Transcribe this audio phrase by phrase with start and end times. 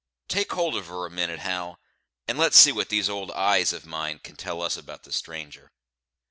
[0.27, 1.79] Take hold of her a minute, Hal,
[2.27, 5.71] and let's see what these old eyes of mine can tell us about the stranger."